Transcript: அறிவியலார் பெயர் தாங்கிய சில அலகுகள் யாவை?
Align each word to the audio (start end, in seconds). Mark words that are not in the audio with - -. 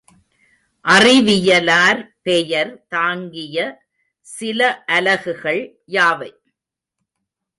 அறிவியலார் 0.85 2.01
பெயர் 2.21 2.87
தாங்கிய 2.87 3.57
சில 4.27 4.59
அலகுகள் 4.85 5.63
யாவை? 5.87 6.31